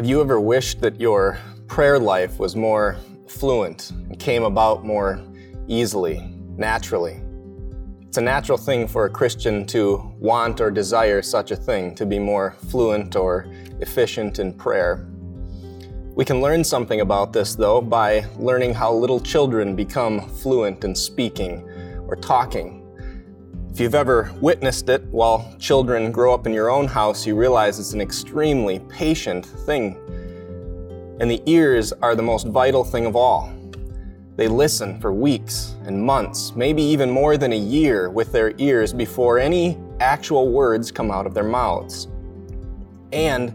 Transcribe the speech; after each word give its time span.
Have 0.00 0.08
you 0.08 0.22
ever 0.22 0.40
wished 0.40 0.80
that 0.80 0.98
your 0.98 1.38
prayer 1.66 1.98
life 1.98 2.38
was 2.38 2.56
more 2.56 2.96
fluent 3.28 3.90
and 3.90 4.18
came 4.18 4.44
about 4.44 4.82
more 4.82 5.22
easily, 5.68 6.34
naturally? 6.56 7.20
It's 8.08 8.16
a 8.16 8.22
natural 8.22 8.56
thing 8.56 8.88
for 8.88 9.04
a 9.04 9.10
Christian 9.10 9.66
to 9.66 10.10
want 10.18 10.58
or 10.58 10.70
desire 10.70 11.20
such 11.20 11.50
a 11.50 11.56
thing, 11.56 11.94
to 11.96 12.06
be 12.06 12.18
more 12.18 12.56
fluent 12.70 13.14
or 13.14 13.46
efficient 13.80 14.38
in 14.38 14.54
prayer. 14.54 15.06
We 16.14 16.24
can 16.24 16.40
learn 16.40 16.64
something 16.64 17.02
about 17.02 17.34
this, 17.34 17.54
though, 17.54 17.82
by 17.82 18.24
learning 18.38 18.72
how 18.72 18.94
little 18.94 19.20
children 19.20 19.76
become 19.76 20.26
fluent 20.30 20.82
in 20.82 20.94
speaking 20.94 21.60
or 22.08 22.16
talking. 22.16 22.79
If 23.72 23.78
you've 23.78 23.94
ever 23.94 24.32
witnessed 24.40 24.88
it 24.88 25.04
while 25.04 25.54
children 25.58 26.10
grow 26.10 26.34
up 26.34 26.44
in 26.44 26.52
your 26.52 26.70
own 26.70 26.88
house, 26.88 27.24
you 27.24 27.36
realize 27.36 27.78
it's 27.78 27.92
an 27.92 28.00
extremely 28.00 28.80
patient 28.80 29.46
thing. 29.46 29.96
And 31.20 31.30
the 31.30 31.40
ears 31.46 31.92
are 32.02 32.16
the 32.16 32.22
most 32.22 32.48
vital 32.48 32.82
thing 32.82 33.06
of 33.06 33.14
all. 33.14 33.54
They 34.34 34.48
listen 34.48 35.00
for 35.00 35.12
weeks 35.12 35.76
and 35.84 36.02
months, 36.02 36.52
maybe 36.56 36.82
even 36.82 37.10
more 37.10 37.36
than 37.36 37.52
a 37.52 37.58
year, 37.58 38.10
with 38.10 38.32
their 38.32 38.54
ears 38.58 38.92
before 38.92 39.38
any 39.38 39.78
actual 40.00 40.50
words 40.50 40.90
come 40.90 41.12
out 41.12 41.24
of 41.24 41.32
their 41.32 41.44
mouths. 41.44 42.08
And 43.12 43.54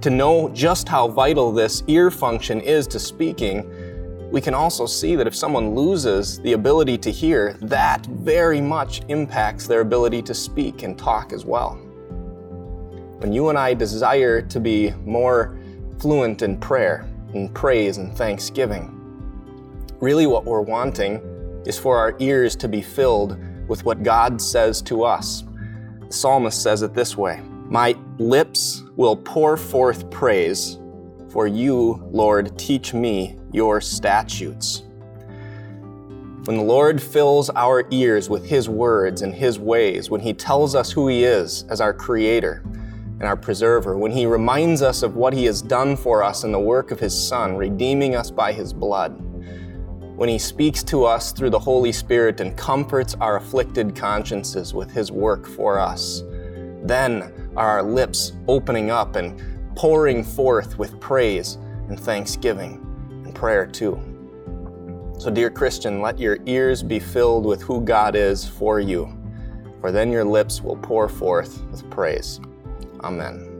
to 0.00 0.10
know 0.10 0.48
just 0.48 0.88
how 0.88 1.06
vital 1.06 1.52
this 1.52 1.84
ear 1.86 2.10
function 2.10 2.60
is 2.60 2.88
to 2.88 2.98
speaking, 2.98 3.70
we 4.34 4.40
can 4.40 4.52
also 4.52 4.84
see 4.84 5.14
that 5.14 5.28
if 5.28 5.36
someone 5.36 5.76
loses 5.76 6.40
the 6.40 6.54
ability 6.54 6.98
to 6.98 7.08
hear, 7.08 7.52
that 7.62 8.04
very 8.06 8.60
much 8.60 9.00
impacts 9.06 9.68
their 9.68 9.80
ability 9.80 10.20
to 10.20 10.34
speak 10.34 10.82
and 10.82 10.98
talk 10.98 11.32
as 11.32 11.44
well. 11.44 11.76
When 13.20 13.32
you 13.32 13.50
and 13.50 13.56
I 13.56 13.74
desire 13.74 14.42
to 14.42 14.58
be 14.58 14.90
more 15.04 15.56
fluent 16.00 16.42
in 16.42 16.58
prayer, 16.58 17.08
in 17.32 17.48
praise 17.50 17.98
and 17.98 18.12
thanksgiving, 18.12 18.90
really 20.00 20.26
what 20.26 20.44
we're 20.44 20.62
wanting 20.62 21.20
is 21.64 21.78
for 21.78 21.96
our 21.96 22.16
ears 22.18 22.56
to 22.56 22.66
be 22.66 22.82
filled 22.82 23.38
with 23.68 23.84
what 23.84 24.02
God 24.02 24.42
says 24.42 24.82
to 24.82 25.04
us. 25.04 25.44
The 26.08 26.12
psalmist 26.12 26.60
says 26.60 26.82
it 26.82 26.92
this 26.92 27.16
way 27.16 27.40
My 27.66 27.96
lips 28.18 28.82
will 28.96 29.14
pour 29.14 29.56
forth 29.56 30.10
praise, 30.10 30.80
for 31.28 31.46
you, 31.46 32.02
Lord, 32.10 32.58
teach 32.58 32.94
me 32.94 33.38
your 33.54 33.80
statutes. 33.80 34.82
When 36.44 36.56
the 36.58 36.62
Lord 36.62 37.00
fills 37.00 37.48
our 37.50 37.86
ears 37.90 38.28
with 38.28 38.44
His 38.44 38.68
words 38.68 39.22
and 39.22 39.32
His 39.32 39.58
ways, 39.58 40.10
when 40.10 40.20
He 40.20 40.34
tells 40.34 40.74
us 40.74 40.90
who 40.90 41.08
He 41.08 41.24
is 41.24 41.64
as 41.70 41.80
our 41.80 41.94
Creator 41.94 42.62
and 42.64 43.22
our 43.22 43.36
Preserver, 43.36 43.96
when 43.96 44.10
He 44.10 44.26
reminds 44.26 44.82
us 44.82 45.02
of 45.02 45.14
what 45.14 45.32
He 45.32 45.44
has 45.44 45.62
done 45.62 45.96
for 45.96 46.22
us 46.22 46.44
in 46.44 46.52
the 46.52 46.58
work 46.58 46.90
of 46.90 47.00
His 47.00 47.16
Son, 47.16 47.56
redeeming 47.56 48.16
us 48.16 48.30
by 48.30 48.52
His 48.52 48.72
blood, 48.72 49.12
when 50.16 50.28
He 50.28 50.38
speaks 50.38 50.82
to 50.84 51.04
us 51.04 51.32
through 51.32 51.50
the 51.50 51.58
Holy 51.58 51.92
Spirit 51.92 52.40
and 52.40 52.58
comforts 52.58 53.14
our 53.20 53.36
afflicted 53.36 53.96
consciences 53.96 54.74
with 54.74 54.90
His 54.90 55.10
work 55.12 55.46
for 55.46 55.78
us, 55.78 56.24
then 56.82 57.32
are 57.56 57.70
our 57.70 57.82
lips 57.82 58.32
opening 58.48 58.90
up 58.90 59.16
and 59.16 59.40
pouring 59.76 60.24
forth 60.24 60.76
with 60.76 61.00
praise 61.00 61.54
and 61.88 61.98
thanksgiving 61.98 62.83
prayer 63.44 63.66
too. 63.66 64.00
So, 65.18 65.30
dear 65.30 65.50
Christian, 65.50 66.00
let 66.00 66.18
your 66.18 66.38
ears 66.46 66.82
be 66.82 66.98
filled 66.98 67.44
with 67.44 67.60
who 67.60 67.82
God 67.82 68.16
is 68.16 68.48
for 68.48 68.80
you, 68.80 69.14
for 69.82 69.92
then 69.92 70.10
your 70.10 70.24
lips 70.24 70.62
will 70.62 70.76
pour 70.76 71.10
forth 71.10 71.62
with 71.66 71.90
praise. 71.90 72.40
Amen. 73.02 73.53